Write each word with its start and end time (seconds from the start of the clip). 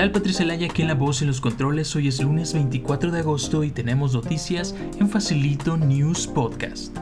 tal 0.00 0.12
Patricia 0.12 0.46
Laya 0.46 0.66
aquí 0.66 0.80
en 0.80 0.88
la 0.88 0.94
voz 0.94 1.20
y 1.20 1.26
los 1.26 1.42
controles? 1.42 1.94
Hoy 1.94 2.08
es 2.08 2.22
lunes 2.22 2.54
24 2.54 3.10
de 3.10 3.18
agosto 3.18 3.64
y 3.64 3.70
tenemos 3.70 4.14
noticias 4.14 4.74
en 4.98 5.10
Facilito 5.10 5.76
News 5.76 6.26
Podcast. 6.26 6.96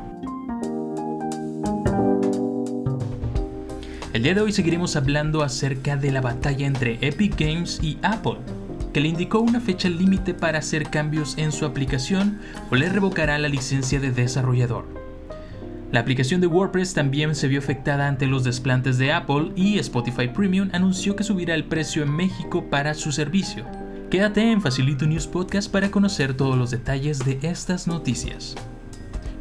El 4.12 4.25
día 4.25 4.34
de 4.34 4.41
hoy 4.41 4.51
seguiremos 4.51 4.97
hablando 4.97 5.45
acerca 5.45 5.97
de 5.97 6.11
la 6.11 6.21
batalla 6.21 6.66
entre 6.66 6.98
Epic 7.01 7.39
Games 7.39 7.79
y 7.84 7.98
Apple, 8.03 8.39
que 8.93 9.01
le 9.01 9.07
indicó 9.07 9.39
una 9.39 9.61
fecha 9.61 9.89
límite 9.89 10.35
para 10.35 10.59
hacer 10.59 10.91
cambios 10.91 11.39
en 11.39 11.53
su 11.53 11.67
aplicación 11.67 12.41
o 12.69 12.75
le 12.75 12.89
revocará 12.89 13.39
la 13.39 13.49
licencia 13.49 14.01
de 14.01 14.10
desarrollador. 14.10 15.08
La 15.91 16.01
aplicación 16.01 16.42
de 16.42 16.47
WordPress 16.47 16.92
también 16.92 17.34
se 17.34 17.48
vio 17.48 17.60
afectada 17.60 18.09
ante 18.09 18.27
los 18.27 18.45
desplantes 18.45 18.98
de 18.98 19.10
Apple 19.10 19.52
y 19.56 19.79
Spotify 19.79 20.29
Premium 20.29 20.69
anunció 20.74 21.16
que 21.16 21.24
subirá 21.24 21.55
el 21.55 21.65
precio 21.65 22.02
en 22.02 22.15
México 22.15 22.69
para 22.69 22.92
su 22.92 23.10
servicio. 23.10 23.65
Quédate 24.10 24.52
en 24.52 24.60
Facilito 24.60 25.06
News 25.06 25.27
Podcast 25.27 25.73
para 25.73 25.91
conocer 25.91 26.34
todos 26.34 26.59
los 26.59 26.70
detalles 26.70 27.20
de 27.20 27.38
estas 27.41 27.87
noticias. 27.87 28.55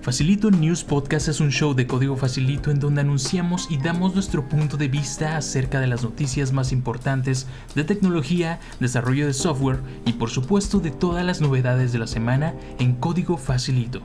Facilito 0.02 0.50
News 0.50 0.86
Podcast 0.86 1.28
es 1.28 1.42
un 1.42 1.52
show 1.52 1.74
de 1.74 1.86
código 1.86 2.16
facilito 2.16 2.72
en 2.72 2.80
donde 2.80 3.02
anunciamos 3.02 3.70
y 3.70 3.78
damos 3.78 4.14
nuestro 4.14 4.48
punto 4.48 4.78
de 4.78 4.88
vista 4.88 5.36
acerca 5.36 5.82
de 5.82 5.88
las 5.88 6.02
noticias 6.02 6.54
más 6.54 6.72
importantes 6.72 7.46
de 7.76 7.84
tecnología, 7.84 8.62
desarrollo 8.80 9.28
de 9.28 9.34
software 9.34 9.82
y 10.06 10.14
por 10.14 10.30
supuesto 10.30 10.80
de 10.80 10.92
todas 10.92 11.26
las 11.26 11.42
novedades 11.42 11.92
de 11.92 12.00
la 12.00 12.08
semana 12.08 12.54
en 12.80 12.96
código 12.96 13.36
facilito. 13.36 14.00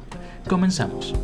Comenzamos. 0.49 1.15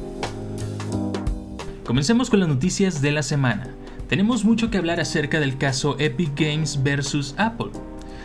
Comencemos 1.89 2.29
con 2.29 2.41
las 2.41 2.51
noticias 2.51 3.01
de 3.01 3.13
la 3.13 3.23
semana. 3.23 3.67
Tenemos 4.11 4.45
mucho 4.45 4.71
que 4.71 4.77
hablar 4.77 5.01
acerca 5.01 5.41
del 5.41 5.57
caso 5.57 5.97
Epic 5.99 6.39
Games 6.39 6.83
vs 6.83 7.35
Apple. 7.39 7.71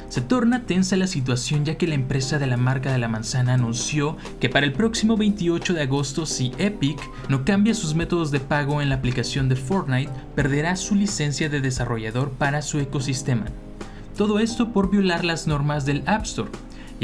Se 0.09 0.19
torna 0.19 0.65
tensa 0.65 0.97
la 0.97 1.07
situación 1.07 1.63
ya 1.63 1.77
que 1.77 1.87
la 1.87 1.95
empresa 1.95 2.39
de 2.39 2.47
la 2.47 2.57
marca 2.57 2.91
de 2.91 2.97
la 2.97 3.07
manzana 3.07 3.53
anunció 3.53 4.17
que 4.41 4.49
para 4.49 4.65
el 4.65 4.73
próximo 4.73 5.15
28 5.15 5.75
de 5.75 5.81
agosto 5.81 6.25
si 6.25 6.51
Epic 6.57 6.99
no 7.29 7.45
cambia 7.45 7.73
sus 7.73 7.95
métodos 7.95 8.31
de 8.31 8.41
pago 8.41 8.81
en 8.81 8.89
la 8.89 8.95
aplicación 8.95 9.47
de 9.47 9.55
Fortnite, 9.55 10.11
perderá 10.35 10.75
su 10.75 10.95
licencia 10.95 11.47
de 11.47 11.61
desarrollador 11.61 12.31
para 12.31 12.61
su 12.61 12.79
ecosistema. 12.79 13.45
Todo 14.17 14.39
esto 14.39 14.73
por 14.73 14.91
violar 14.91 15.23
las 15.23 15.47
normas 15.47 15.85
del 15.85 16.03
App 16.05 16.25
Store, 16.25 16.51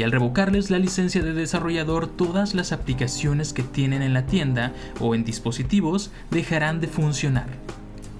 y 0.00 0.02
al 0.02 0.12
revocarles 0.12 0.70
la 0.70 0.78
licencia 0.78 1.22
de 1.22 1.34
desarrollador 1.34 2.06
todas 2.06 2.54
las 2.54 2.72
aplicaciones 2.72 3.52
que 3.52 3.62
tienen 3.62 4.00
en 4.00 4.14
la 4.14 4.24
tienda 4.24 4.72
o 4.98 5.14
en 5.14 5.24
dispositivos 5.24 6.10
dejarán 6.30 6.80
de 6.80 6.86
funcionar. 6.88 7.48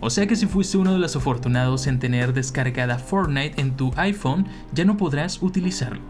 O 0.01 0.11
sea 0.11 0.27
que 0.27 0.37
si 0.37 0.45
fuiste 0.45 0.77
uno 0.77 0.93
de 0.93 0.99
los 0.99 1.17
afortunados 1.17 1.87
en 1.87 1.99
tener 1.99 2.35
descargada 2.35 2.99
Fortnite 2.99 3.59
en 3.63 3.79
tu 3.79 3.95
iPhone, 3.97 4.47
ya 4.75 4.85
no 4.85 4.99
podrás 4.99 5.43
utilizarlo. 5.43 6.03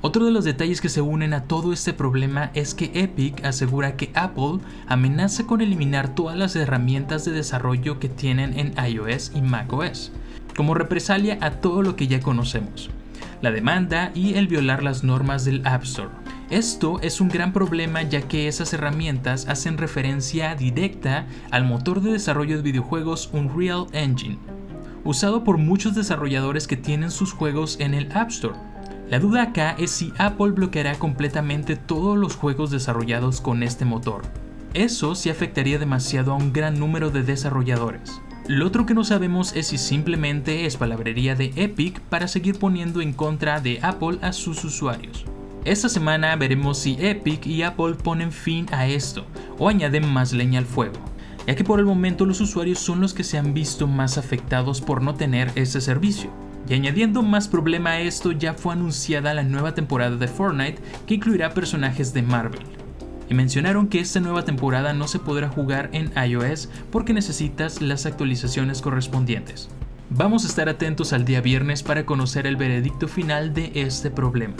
Otro 0.00 0.24
de 0.24 0.30
los 0.30 0.46
detalles 0.46 0.80
que 0.80 0.88
se 0.88 1.02
unen 1.02 1.34
a 1.34 1.42
todo 1.42 1.74
este 1.74 1.92
problema 1.92 2.50
es 2.54 2.72
que 2.72 2.90
Epic 2.94 3.44
asegura 3.44 3.94
que 3.94 4.10
Apple 4.14 4.60
amenaza 4.86 5.46
con 5.46 5.60
eliminar 5.60 6.14
todas 6.14 6.38
las 6.38 6.56
herramientas 6.56 7.26
de 7.26 7.32
desarrollo 7.32 8.00
que 8.00 8.08
tienen 8.08 8.58
en 8.58 8.72
iOS 8.82 9.32
y 9.34 9.42
macOS, 9.42 10.12
como 10.56 10.72
represalia 10.72 11.36
a 11.42 11.50
todo 11.60 11.82
lo 11.82 11.94
que 11.94 12.06
ya 12.06 12.20
conocemos 12.20 12.88
la 13.40 13.50
demanda 13.50 14.10
y 14.14 14.34
el 14.34 14.48
violar 14.48 14.82
las 14.82 15.04
normas 15.04 15.44
del 15.44 15.66
App 15.66 15.84
Store. 15.84 16.10
Esto 16.50 17.00
es 17.02 17.20
un 17.20 17.28
gran 17.28 17.52
problema 17.52 18.02
ya 18.02 18.22
que 18.22 18.48
esas 18.48 18.72
herramientas 18.72 19.48
hacen 19.48 19.78
referencia 19.78 20.54
directa 20.54 21.26
al 21.50 21.64
motor 21.64 22.00
de 22.00 22.12
desarrollo 22.12 22.56
de 22.56 22.62
videojuegos 22.62 23.30
Unreal 23.32 23.86
Engine, 23.92 24.38
usado 25.04 25.44
por 25.44 25.58
muchos 25.58 25.94
desarrolladores 25.94 26.66
que 26.66 26.76
tienen 26.76 27.10
sus 27.10 27.32
juegos 27.32 27.78
en 27.80 27.94
el 27.94 28.10
App 28.12 28.30
Store. 28.30 28.56
La 29.10 29.18
duda 29.20 29.42
acá 29.42 29.74
es 29.78 29.90
si 29.90 30.12
Apple 30.18 30.50
bloqueará 30.50 30.98
completamente 30.98 31.76
todos 31.76 32.18
los 32.18 32.36
juegos 32.36 32.70
desarrollados 32.70 33.40
con 33.40 33.62
este 33.62 33.84
motor. 33.84 34.22
Eso 34.74 35.14
sí 35.14 35.30
afectaría 35.30 35.78
demasiado 35.78 36.32
a 36.32 36.36
un 36.36 36.52
gran 36.52 36.78
número 36.78 37.10
de 37.10 37.22
desarrolladores. 37.22 38.20
Lo 38.48 38.66
otro 38.66 38.86
que 38.86 38.94
no 38.94 39.04
sabemos 39.04 39.54
es 39.54 39.66
si 39.66 39.76
simplemente 39.76 40.64
es 40.64 40.78
palabrería 40.78 41.34
de 41.34 41.52
Epic 41.54 42.00
para 42.00 42.28
seguir 42.28 42.58
poniendo 42.58 43.02
en 43.02 43.12
contra 43.12 43.60
de 43.60 43.78
Apple 43.82 44.20
a 44.22 44.32
sus 44.32 44.64
usuarios. 44.64 45.26
Esta 45.66 45.90
semana 45.90 46.34
veremos 46.34 46.78
si 46.78 46.96
Epic 46.98 47.46
y 47.46 47.62
Apple 47.62 47.96
ponen 48.02 48.32
fin 48.32 48.66
a 48.72 48.86
esto 48.86 49.26
o 49.58 49.68
añaden 49.68 50.10
más 50.10 50.32
leña 50.32 50.60
al 50.60 50.64
fuego, 50.64 50.96
ya 51.46 51.56
que 51.56 51.62
por 51.62 51.78
el 51.78 51.84
momento 51.84 52.24
los 52.24 52.40
usuarios 52.40 52.78
son 52.78 53.02
los 53.02 53.12
que 53.12 53.22
se 53.22 53.36
han 53.36 53.52
visto 53.52 53.86
más 53.86 54.16
afectados 54.16 54.80
por 54.80 55.02
no 55.02 55.14
tener 55.14 55.52
ese 55.54 55.82
servicio. 55.82 56.30
Y 56.70 56.72
añadiendo 56.72 57.22
más 57.22 57.48
problema 57.48 57.90
a 57.90 58.00
esto, 58.00 58.32
ya 58.32 58.54
fue 58.54 58.72
anunciada 58.72 59.34
la 59.34 59.42
nueva 59.42 59.74
temporada 59.74 60.16
de 60.16 60.26
Fortnite 60.26 60.80
que 61.06 61.16
incluirá 61.16 61.52
personajes 61.52 62.14
de 62.14 62.22
Marvel 62.22 62.77
y 63.28 63.34
mencionaron 63.34 63.88
que 63.88 64.00
esta 64.00 64.20
nueva 64.20 64.44
temporada 64.44 64.92
no 64.92 65.08
se 65.08 65.18
podrá 65.18 65.48
jugar 65.48 65.90
en 65.92 66.12
iOS 66.16 66.68
porque 66.90 67.12
necesitas 67.12 67.80
las 67.82 68.06
actualizaciones 68.06 68.80
correspondientes. 68.80 69.68
Vamos 70.10 70.44
a 70.44 70.48
estar 70.48 70.68
atentos 70.68 71.12
al 71.12 71.24
día 71.24 71.40
viernes 71.40 71.82
para 71.82 72.06
conocer 72.06 72.46
el 72.46 72.56
veredicto 72.56 73.08
final 73.08 73.52
de 73.52 73.72
este 73.74 74.10
problema. 74.10 74.56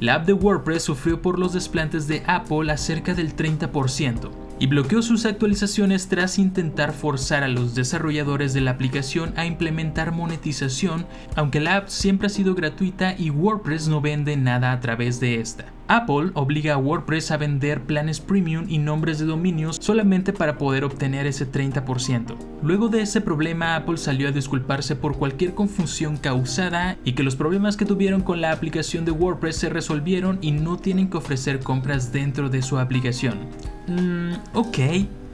La 0.00 0.14
app 0.14 0.26
de 0.26 0.32
WordPress 0.32 0.84
sufrió 0.84 1.20
por 1.20 1.38
los 1.38 1.52
desplantes 1.52 2.06
de 2.06 2.22
Apple 2.26 2.72
a 2.72 2.76
cerca 2.76 3.14
del 3.14 3.36
30%, 3.36 4.30
y 4.58 4.66
bloqueó 4.66 5.02
sus 5.02 5.24
actualizaciones 5.24 6.08
tras 6.08 6.38
intentar 6.38 6.92
forzar 6.92 7.42
a 7.42 7.48
los 7.48 7.74
desarrolladores 7.74 8.54
de 8.54 8.60
la 8.60 8.72
aplicación 8.72 9.32
a 9.36 9.46
implementar 9.46 10.12
monetización, 10.12 11.06
aunque 11.36 11.60
la 11.60 11.76
app 11.76 11.88
siempre 11.88 12.26
ha 12.26 12.30
sido 12.30 12.54
gratuita 12.54 13.14
y 13.16 13.30
WordPress 13.30 13.88
no 13.88 14.00
vende 14.00 14.36
nada 14.36 14.72
a 14.72 14.80
través 14.80 15.20
de 15.20 15.40
esta. 15.40 15.66
Apple 15.90 16.32
obliga 16.34 16.74
a 16.74 16.76
WordPress 16.76 17.30
a 17.30 17.38
vender 17.38 17.80
planes 17.80 18.20
premium 18.20 18.66
y 18.68 18.76
nombres 18.76 19.18
de 19.18 19.24
dominios 19.24 19.78
solamente 19.80 20.34
para 20.34 20.58
poder 20.58 20.84
obtener 20.84 21.26
ese 21.26 21.50
30%. 21.50 22.36
Luego 22.62 22.88
de 22.88 23.00
ese 23.00 23.22
problema, 23.22 23.74
Apple 23.74 23.96
salió 23.96 24.28
a 24.28 24.32
disculparse 24.32 24.96
por 24.96 25.16
cualquier 25.16 25.54
confusión 25.54 26.18
causada 26.18 26.98
y 27.04 27.12
que 27.12 27.22
los 27.22 27.36
problemas 27.36 27.78
que 27.78 27.86
tuvieron 27.86 28.20
con 28.20 28.42
la 28.42 28.52
aplicación 28.52 29.06
de 29.06 29.12
WordPress 29.12 29.56
se 29.56 29.70
resolvieron 29.70 30.38
y 30.42 30.52
no 30.52 30.76
tienen 30.76 31.08
que 31.08 31.16
ofrecer 31.16 31.60
compras 31.60 32.12
dentro 32.12 32.50
de 32.50 32.60
su 32.60 32.78
aplicación. 32.78 33.38
Mm, 33.88 34.34
ok, 34.54 34.78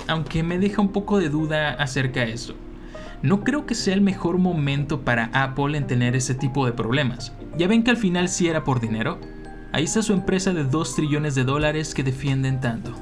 aunque 0.06 0.42
me 0.42 0.58
deja 0.58 0.80
un 0.80 0.92
poco 0.92 1.18
de 1.18 1.28
duda 1.28 1.70
acerca 1.72 2.20
de 2.20 2.32
eso. 2.32 2.54
No 3.22 3.42
creo 3.42 3.66
que 3.66 3.74
sea 3.74 3.94
el 3.94 4.00
mejor 4.00 4.38
momento 4.38 5.00
para 5.00 5.30
Apple 5.32 5.76
en 5.76 5.86
tener 5.86 6.14
ese 6.14 6.34
tipo 6.34 6.66
de 6.66 6.72
problemas. 6.72 7.32
Ya 7.56 7.66
ven 7.66 7.82
que 7.82 7.90
al 7.90 7.96
final 7.96 8.28
sí 8.28 8.48
era 8.48 8.64
por 8.64 8.80
dinero. 8.80 9.18
Ahí 9.72 9.84
está 9.84 10.02
su 10.02 10.12
empresa 10.12 10.52
de 10.52 10.64
2 10.64 10.94
trillones 10.94 11.34
de 11.34 11.44
dólares 11.44 11.94
que 11.94 12.04
defienden 12.04 12.60
tanto. 12.60 12.94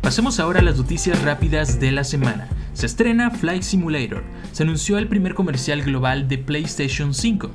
Pasemos 0.00 0.40
ahora 0.40 0.60
a 0.60 0.62
las 0.62 0.78
noticias 0.78 1.22
rápidas 1.22 1.80
de 1.80 1.90
la 1.90 2.04
semana. 2.04 2.48
Se 2.74 2.86
estrena 2.86 3.30
Flight 3.30 3.62
Simulator. 3.62 4.22
Se 4.52 4.62
anunció 4.62 4.98
el 4.98 5.08
primer 5.08 5.34
comercial 5.34 5.82
global 5.82 6.28
de 6.28 6.38
PlayStation 6.38 7.12
5. 7.12 7.50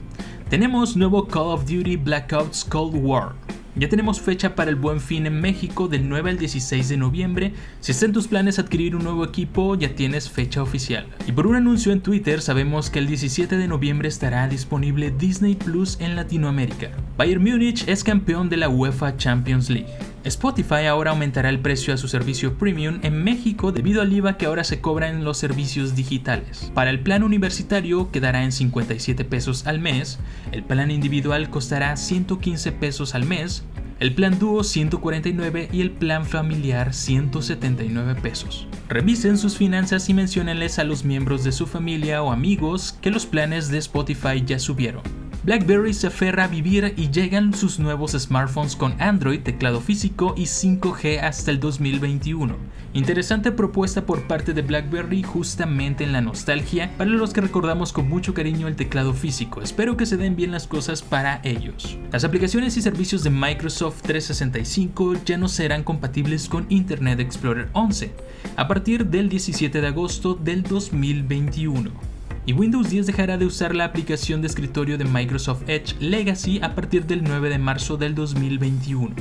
Tenemos 0.50 0.96
nuevo 0.96 1.28
Call 1.28 1.48
of 1.48 1.62
Duty 1.62 1.98
Black 1.98 2.34
Ops 2.34 2.66
Cold 2.66 2.96
War. 2.96 3.47
Ya 3.80 3.90
tenemos 3.90 4.20
fecha 4.20 4.56
para 4.56 4.72
el 4.72 4.76
Buen 4.76 5.00
Fin 5.00 5.28
en 5.28 5.40
México 5.40 5.88
del 5.88 6.10
9 6.10 6.32
al 6.32 6.38
16 6.40 6.90
de 6.90 6.98
noviembre. 6.98 7.54
Si 7.80 7.92
está 7.92 8.08
en 8.08 8.14
tus 8.14 8.28
planes 8.28 8.58
adquirir 8.58 8.96
un 8.96 9.04
nuevo 9.04 9.24
equipo, 9.24 9.76
ya 9.76 9.94
tienes 9.94 10.32
fecha 10.32 10.64
oficial. 10.64 11.06
Y 11.28 11.32
por 11.32 11.46
un 11.46 11.56
anuncio 11.56 11.92
en 11.92 12.02
Twitter 12.02 12.42
sabemos 12.42 12.90
que 12.90 12.98
el 12.98 13.06
17 13.06 13.56
de 13.56 13.68
noviembre 13.68 14.08
estará 14.08 14.48
disponible 14.48 15.12
Disney 15.12 15.54
Plus 15.54 15.98
en 16.00 16.16
Latinoamérica. 16.16 16.90
Bayern 17.18 17.44
Múnich 17.44 17.88
es 17.88 18.04
campeón 18.04 18.50
de 18.50 18.58
la 18.58 18.68
UEFA 18.68 19.16
Champions 19.16 19.70
League. 19.70 19.94
Spotify 20.28 20.88
ahora 20.88 21.12
aumentará 21.12 21.48
el 21.48 21.60
precio 21.60 21.94
a 21.94 21.98
su 21.98 22.10
servicio 22.10 22.58
premium 22.58 23.00
en 23.04 23.24
México 23.24 23.72
debido 23.72 24.02
al 24.02 24.12
IVA 24.12 24.38
que 24.38 24.46
ahora 24.46 24.66
se 24.66 24.82
cobra 24.82 25.10
en 25.10 25.24
los 25.24 25.38
servicios 25.38 25.96
digitales. 25.96 26.70
Para 26.74 26.90
el 26.90 27.00
plan 27.00 27.24
universitario 27.24 28.12
quedará 28.12 28.44
en 28.44 28.52
57 28.52 29.24
pesos 29.24 29.68
al 29.68 29.80
mes, 29.80 30.20
el 30.52 30.64
plan 30.64 30.92
individual 30.92 31.50
costará 31.50 31.96
115 31.96 32.74
pesos 32.74 33.16
al 33.16 33.24
mes, 33.24 33.64
el 34.02 34.14
plan 34.14 34.38
dúo 34.38 34.66
149 34.66 35.70
y 35.72 35.80
el 35.80 35.92
plan 35.92 36.26
familiar 36.26 36.94
179 36.94 38.16
pesos. 38.22 38.68
Revisen 38.90 39.38
sus 39.38 39.58
finanzas 39.58 40.10
y 40.10 40.14
menciónenles 40.14 40.78
a 40.78 40.84
los 40.84 41.06
miembros 41.06 41.46
de 41.46 41.54
su 41.54 41.68
familia 41.68 42.22
o 42.22 42.32
amigos 42.32 42.98
que 43.02 43.12
los 43.12 43.26
planes 43.26 43.70
de 43.70 43.78
Spotify 43.78 44.44
ya 44.46 44.60
subieron. 44.60 45.27
BlackBerry 45.48 45.94
se 45.94 46.08
aferra 46.08 46.44
a 46.44 46.48
vivir 46.50 46.94
y 46.98 47.10
llegan 47.10 47.54
sus 47.54 47.80
nuevos 47.80 48.12
smartphones 48.12 48.76
con 48.76 49.02
Android, 49.02 49.40
teclado 49.40 49.80
físico 49.80 50.34
y 50.36 50.42
5G 50.42 51.22
hasta 51.22 51.52
el 51.52 51.62
2021. 51.62 52.58
Interesante 52.92 53.54
propuesta 53.54 54.06
por 54.06 54.28
parte 54.28 54.54
de 54.54 54.62
BlackBerry 54.62 55.24
justamente 55.24 56.04
en 56.04 56.12
la 56.12 56.20
nostalgia 56.20 56.92
para 56.98 57.12
los 57.12 57.32
que 57.32 57.40
recordamos 57.40 57.94
con 57.94 58.10
mucho 58.10 58.34
cariño 58.34 58.68
el 58.68 58.76
teclado 58.76 59.14
físico. 59.14 59.62
Espero 59.62 59.96
que 59.96 60.06
se 60.06 60.18
den 60.18 60.36
bien 60.36 60.52
las 60.52 60.68
cosas 60.68 61.02
para 61.02 61.40
ellos. 61.46 61.98
Las 62.12 62.26
aplicaciones 62.26 62.76
y 62.76 62.82
servicios 62.82 63.24
de 63.24 63.30
Microsoft 63.30 64.02
365 64.02 65.14
ya 65.24 65.38
no 65.38 65.48
serán 65.48 65.86
compatibles 65.86 66.50
con 66.50 66.66
Internet 66.68 67.22
Explorer 67.22 67.70
11 67.72 68.12
a 68.58 68.68
partir 68.68 69.06
del 69.06 69.30
17 69.30 69.80
de 69.80 69.88
agosto 69.88 70.34
del 70.34 70.64
2021. 70.64 72.17
Y 72.48 72.54
Windows 72.54 72.90
10 72.90 73.06
dejará 73.06 73.38
de 73.38 73.46
usar 73.46 73.76
la 73.76 73.84
aplicación 73.84 74.42
de 74.42 74.48
escritorio 74.48 74.98
de 74.98 75.04
Microsoft 75.04 75.64
Edge 75.68 75.96
Legacy 76.00 76.60
a 76.64 76.74
partir 76.74 77.06
del 77.06 77.22
9 77.24 77.50
de 77.50 77.58
marzo 77.60 77.98
del 77.98 78.16
2021. 78.16 79.14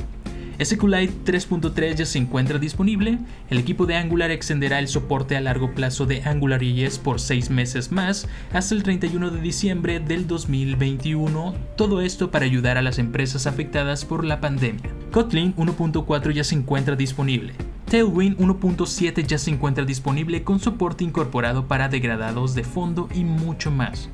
SQLite 0.63 1.13
3.3 1.25 1.95
ya 1.95 2.05
se 2.05 2.17
encuentra 2.17 2.57
disponible, 2.57 3.19
el 3.49 3.57
equipo 3.59 3.85
de 3.85 3.95
Angular 3.95 4.31
extenderá 4.31 4.79
el 4.79 4.87
soporte 4.87 5.35
a 5.35 5.41
largo 5.41 5.75
plazo 5.75 6.05
de 6.05 6.23
AngularJS 6.23 6.99
por 6.99 7.19
6 7.19 7.49
meses 7.49 7.91
más 7.91 8.27
hasta 8.53 8.73
el 8.73 8.81
31 8.81 9.29
de 9.29 9.41
diciembre 9.41 9.99
del 9.99 10.25
2021, 10.25 11.53
todo 11.75 12.01
esto 12.01 12.31
para 12.31 12.45
ayudar 12.45 12.77
a 12.77 12.81
las 12.81 12.97
empresas 12.97 13.45
afectadas 13.45 14.05
por 14.05 14.23
la 14.23 14.39
pandemia. 14.39 14.89
Kotlin 15.11 15.53
1.4 15.57 16.31
ya 16.31 16.45
se 16.45 16.55
encuentra 16.55 16.95
disponible. 16.95 17.53
Tailwind 17.89 18.37
1.7 18.37 19.25
ya 19.25 19.37
se 19.37 19.49
encuentra 19.49 19.85
disponible 19.85 20.43
con 20.43 20.59
soporte 20.59 21.05
incorporado 21.05 21.67
para 21.67 21.87
degradados 21.87 22.53
de 22.53 22.65
fondo 22.65 23.07
y 23.15 23.23
mucho 23.23 23.71
más. 23.71 24.09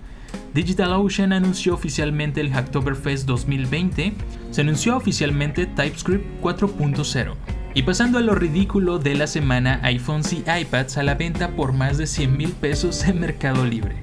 DigitalOcean 0.54 1.34
anunció 1.34 1.74
oficialmente 1.74 2.40
el 2.40 2.52
Hacktoberfest 2.52 3.26
2020, 3.26 4.14
se 4.52 4.62
anunció 4.62 4.96
oficialmente 4.96 5.66
TypeScript 5.66 6.42
4.0. 6.44 7.34
Y 7.74 7.82
pasando 7.82 8.20
a 8.20 8.22
lo 8.22 8.36
ridículo 8.36 9.00
de 9.00 9.16
la 9.16 9.26
semana, 9.26 9.80
iPhones 9.82 10.32
y 10.34 10.44
iPads 10.48 10.98
a 10.98 11.04
la 11.04 11.16
venta 11.16 11.56
por 11.56 11.74
más 11.74 11.98
de 11.98 12.06
100 12.06 12.38
mil 12.38 12.52
pesos 12.52 13.04
en 13.06 13.20
Mercado 13.20 13.66
Libre. 13.66 13.96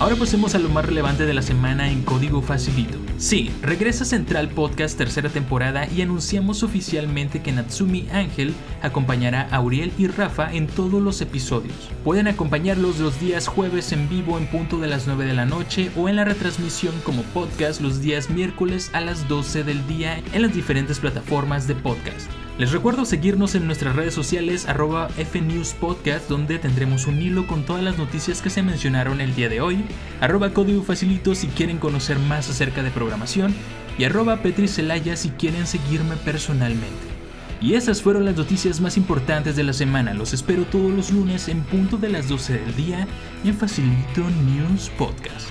Ahora 0.00 0.16
pasemos 0.16 0.56
a 0.56 0.58
lo 0.58 0.68
más 0.68 0.84
relevante 0.84 1.26
de 1.26 1.34
la 1.34 1.42
semana 1.42 1.90
en 1.92 2.02
código 2.02 2.42
facilito. 2.42 2.99
Sí, 3.20 3.50
regresa 3.60 4.06
Central 4.06 4.48
Podcast 4.48 4.96
tercera 4.96 5.28
temporada 5.28 5.86
y 5.86 6.00
anunciamos 6.00 6.62
oficialmente 6.62 7.42
que 7.42 7.52
Natsumi 7.52 8.08
Ángel 8.10 8.54
acompañará 8.80 9.42
a 9.50 9.60
Uriel 9.60 9.92
y 9.98 10.06
Rafa 10.06 10.50
en 10.50 10.66
todos 10.66 11.02
los 11.02 11.20
episodios. 11.20 11.90
Pueden 12.02 12.28
acompañarlos 12.28 12.98
los 12.98 13.20
días 13.20 13.46
jueves 13.46 13.92
en 13.92 14.08
vivo 14.08 14.38
en 14.38 14.46
punto 14.46 14.78
de 14.78 14.88
las 14.88 15.06
9 15.06 15.26
de 15.26 15.34
la 15.34 15.44
noche 15.44 15.90
o 15.98 16.08
en 16.08 16.16
la 16.16 16.24
retransmisión 16.24 16.94
como 17.04 17.20
podcast 17.24 17.82
los 17.82 18.00
días 18.00 18.30
miércoles 18.30 18.88
a 18.94 19.02
las 19.02 19.28
12 19.28 19.64
del 19.64 19.86
día 19.86 20.22
en 20.32 20.40
las 20.40 20.54
diferentes 20.54 20.98
plataformas 20.98 21.68
de 21.68 21.74
podcast. 21.74 22.30
Les 22.60 22.72
recuerdo 22.72 23.06
seguirnos 23.06 23.54
en 23.54 23.64
nuestras 23.64 23.96
redes 23.96 24.12
sociales 24.12 24.68
arroba 24.68 25.08
fnewspodcast 25.08 26.28
donde 26.28 26.58
tendremos 26.58 27.06
un 27.06 27.22
hilo 27.22 27.46
con 27.46 27.64
todas 27.64 27.82
las 27.82 27.96
noticias 27.96 28.42
que 28.42 28.50
se 28.50 28.62
mencionaron 28.62 29.22
el 29.22 29.34
día 29.34 29.48
de 29.48 29.62
hoy, 29.62 29.82
arroba 30.20 30.50
código 30.52 30.82
facilito 30.82 31.34
si 31.34 31.46
quieren 31.46 31.78
conocer 31.78 32.18
más 32.18 32.50
acerca 32.50 32.82
de 32.82 32.90
programación 32.90 33.54
y 33.96 34.04
arroba 34.04 34.42
petricelaya 34.42 35.16
si 35.16 35.30
quieren 35.30 35.66
seguirme 35.66 36.16
personalmente. 36.16 37.08
Y 37.62 37.76
esas 37.76 38.02
fueron 38.02 38.26
las 38.26 38.36
noticias 38.36 38.78
más 38.82 38.98
importantes 38.98 39.56
de 39.56 39.64
la 39.64 39.72
semana. 39.72 40.12
Los 40.12 40.34
espero 40.34 40.64
todos 40.64 40.90
los 40.90 41.12
lunes 41.12 41.48
en 41.48 41.62
punto 41.62 41.96
de 41.96 42.10
las 42.10 42.28
12 42.28 42.58
del 42.58 42.76
día 42.76 43.08
en 43.42 43.54
Facilito 43.54 44.20
News 44.44 44.90
Podcast. 44.98 45.48